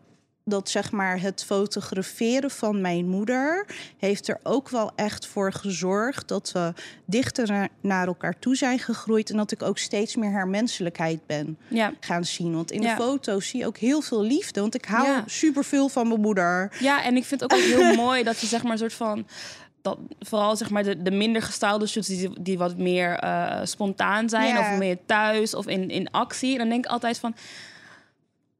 [0.47, 3.65] dat zeg maar het fotograferen van mijn moeder
[3.97, 6.73] heeft er ook wel echt voor gezorgd dat we
[7.05, 11.25] dichter na- naar elkaar toe zijn gegroeid en dat ik ook steeds meer haar menselijkheid
[11.25, 11.93] ben Ja.
[11.99, 12.53] gaan zien.
[12.55, 12.95] Want in Ja.
[12.95, 15.23] de foto's zie je ook heel veel liefde, want ik hou Ja.
[15.25, 16.71] superveel van mijn moeder.
[16.79, 19.27] ja, en ik vind het ook heel mooi dat je zeg maar een soort van...
[19.81, 24.29] Dat, vooral zeg maar de, de minder gestaalde shoots die, die wat meer eh, spontaan
[24.29, 24.57] zijn...
[24.57, 26.51] Of meer thuis of in, in actie.
[26.51, 27.35] En dan denk ik altijd van...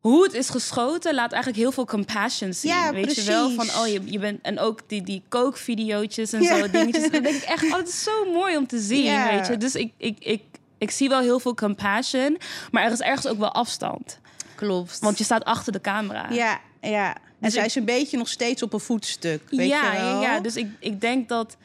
[0.06, 2.72] Hoe het is geschoten laat eigenlijk heel veel compassion zien.
[2.72, 3.50] Ja, weet je wel?
[3.50, 4.40] Van, oh, je, je bent...
[4.42, 6.58] En ook die, die kookvideootjes en Ja.
[6.58, 7.12] zo dingetjes.
[7.12, 9.36] Dan denk ik echt, oh, het is zo mooi om te zien, Ja.
[9.36, 9.58] weet je.
[9.58, 10.42] Dus ik, ik, ik,
[10.78, 12.38] ik zie wel heel veel compassion.
[12.72, 14.20] Maar er is ergens ook wel afstand.
[14.56, 15.00] Klopt.
[15.00, 16.28] Want je staat achter de camera.
[16.32, 17.14] ja, ja.
[17.16, 19.42] En Dus zij ik- is een beetje nog steeds op een voetstuk.
[19.50, 20.22] Weet ja, je wel?
[20.22, 21.58] ja, ja, dus ik, ik denk dat.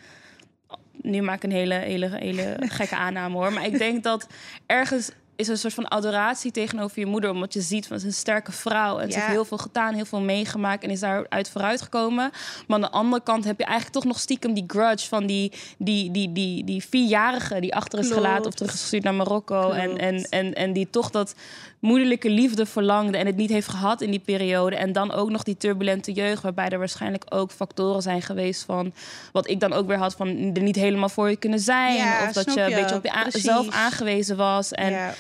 [1.03, 3.53] Nu maak ik een hele, hele, hele gekke aanname hoor.
[3.53, 4.27] Maar ik denk dat
[4.67, 7.31] ergens is een soort van adoratie tegenover je moeder.
[7.31, 8.99] Omdat je ziet van ze is een sterke vrouw.
[8.99, 9.21] En ze Ja.
[9.21, 10.85] heeft heel veel gedaan, heel veel meegemaakt.
[10.85, 12.31] En is daaruit vooruitgekomen.
[12.67, 15.53] Maar aan de andere kant heb je eigenlijk toch nog stiekem die grudge van die,
[15.79, 18.21] die, die, die, die vierjarige die achter is Klopt.
[18.23, 19.71] gelaten of terug is gestuurd naar Marokko.
[19.71, 21.35] En, en, en, en die toch dat
[21.81, 24.77] moederlijke liefde verlangde en het niet heeft gehad in die periode.
[24.77, 28.93] En dan ook nog die turbulente jeugd, waarbij er waarschijnlijk ook factoren zijn geweest van
[29.33, 31.97] wat ik dan ook weer had van er niet helemaal voor je kunnen zijn.
[31.97, 32.75] Ja, of dat je een je.
[32.75, 33.43] beetje op je a- Precies.
[33.43, 34.73] zelf aangewezen was.
[34.73, 35.15] En Ja.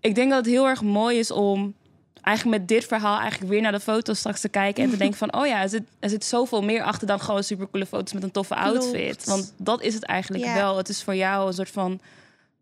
[0.00, 1.74] ik denk dat het heel erg mooi is om
[2.22, 5.18] eigenlijk met dit verhaal eigenlijk weer naar de foto's straks te kijken en te denken
[5.18, 8.22] van oh ja, er zit, er zit zoveel meer achter dan gewoon supercoole foto's met
[8.22, 9.02] een toffe outfit.
[9.22, 9.24] Klopt.
[9.26, 10.54] Want dat is het eigenlijk Ja.
[10.54, 10.76] wel.
[10.76, 12.00] Het is voor jou een soort van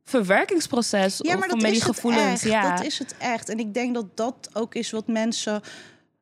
[0.05, 2.43] verwerkingsproces Ja, of maar van dat met is die gevoelens.
[2.43, 2.77] Ja.
[2.77, 3.49] Dat is het echt.
[3.49, 5.63] En ik denk dat dat ook is wat mensen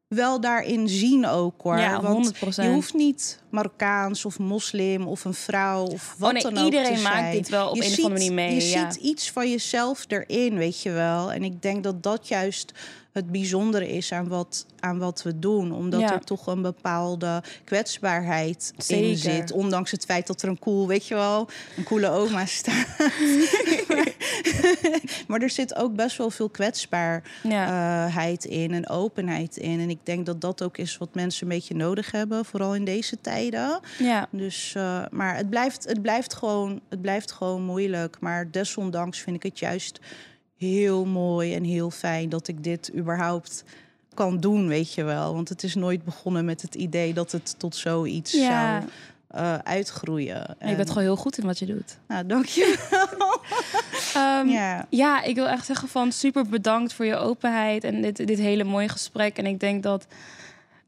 [0.09, 1.79] wel daarin zien ook hoor.
[1.79, 2.38] Ja, Want 100%.
[2.55, 6.64] je hoeft niet Marokkaans of moslim of een vrouw of wat Oh nee, dan ook
[6.64, 7.33] iedereen te maakt zijn.
[7.33, 8.90] dit wel op Je een of andere manier mee, Je ja.
[8.90, 11.33] ziet iets van jezelf erin, weet je wel.
[11.33, 12.73] En ik denk dat dat juist
[13.12, 15.72] het bijzondere is aan wat, aan wat we doen.
[15.72, 16.12] Omdat Ja.
[16.12, 19.53] er toch een bepaalde kwetsbaarheid in zit.
[19.53, 22.87] Ondanks het feit dat er een cool, weet je wel, een coole oma staat.
[25.29, 29.81] maar er zit ook best wel veel kwetsbaarheid in en openheid in.
[29.81, 32.85] En ik denk dat dat ook is wat mensen een beetje nodig hebben, vooral in
[32.85, 33.81] deze tijden.
[33.98, 34.27] ja.
[34.31, 38.16] Dus, eh, maar het blijft, het, blijft gewoon, het blijft gewoon moeilijk.
[38.20, 40.01] Maar desondanks vind ik het juist
[40.70, 43.64] heel mooi en heel fijn dat ik dit überhaupt
[44.14, 45.35] kan doen, weet je wel.
[45.35, 48.81] Want het is nooit begonnen met het idee dat het tot zoiets Ja.
[48.81, 48.90] zou
[49.29, 50.57] eh, uitgroeien.
[50.66, 51.98] Je bent gewoon heel goed in wat je doet.
[52.09, 52.75] Nou, dank je.
[54.14, 54.87] Ehm, ja.
[54.88, 58.64] Ja, ik wil echt zeggen van super bedankt voor je openheid en dit, dit hele
[58.64, 59.37] mooie gesprek.
[59.38, 60.07] En ik denk dat,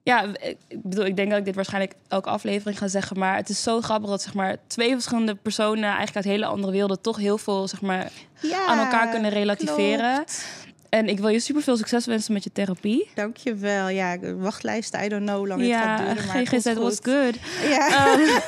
[0.05, 0.25] ja,
[0.69, 3.63] ik bedoel, ik denk dat ik dit waarschijnlijk elke aflevering ga zeggen, maar het is
[3.63, 7.39] zo grappig dat zeg maar twee verschillende personen eigenlijk uit hele andere werelden toch heel
[7.39, 10.15] veel zeg maar Ja, aan elkaar kunnen relativeren.
[10.15, 10.47] klopt.
[10.95, 13.09] En ik wil je super veel succes wensen met je therapie.
[13.15, 13.89] Dank je wel.
[13.89, 16.27] Ja, wachtlijst, I don't know hoe lang het gaat duren.
[16.27, 17.05] Maar het GGZ was goed.
[17.05, 17.35] good.
[17.69, 17.89] Ja.
[17.89, 18.39] Ehm,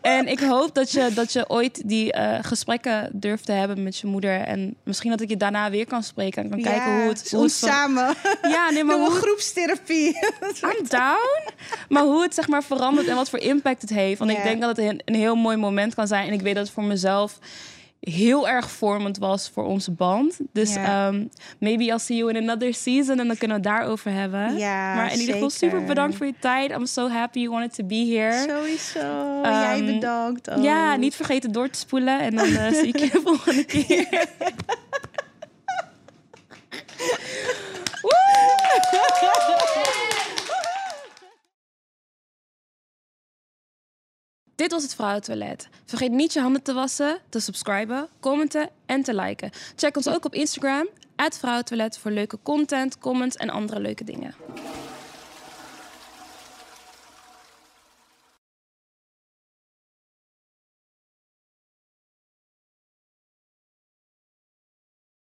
[0.16, 3.96] en ik hoop dat je, dat je ooit die eh, gesprekken durft te hebben met
[3.98, 4.40] je moeder.
[4.40, 7.30] En misschien dat ik je daarna weer kan spreken en kan kijken hoe het...
[7.30, 8.14] Hoe ons het samen.
[8.42, 10.06] ja, nee, maar hoe groepstherapie.
[10.78, 11.50] I'm down.
[11.88, 14.18] Maar hoe het zeg maar verandert en wat voor impact het heeft.
[14.18, 14.36] Want Ja.
[14.36, 16.26] ik denk dat het een, een heel mooi moment kan zijn.
[16.26, 17.38] En ik weet dat het voor mezelf
[18.10, 20.38] heel erg vormend was voor onze band.
[20.52, 21.24] Dus ehm,
[21.58, 23.20] maybe I'll see you in another season.
[23.20, 24.56] En dan kunnen we het daarover hebben.
[24.56, 26.70] Ja, maar in ieder geval super bedankt voor je tijd.
[26.70, 28.44] I'm so happy you wanted to be here.
[28.48, 29.40] Sowieso.
[29.42, 30.50] Jij Ehm, bedankt.
[30.50, 30.62] ook.
[30.62, 32.20] Ja, niet vergeten door te spoelen.
[32.20, 34.06] En dan eh, zie ik je de volgende keer.
[44.54, 45.68] Dit was het Vrouwentoilet.
[45.84, 49.50] Vergeet niet je handen te wassen, te subscriben, commenten en te liken.
[49.76, 54.34] Check ons ook op Instagram, Vrouwentoilet, voor leuke content, comments en andere leuke dingen.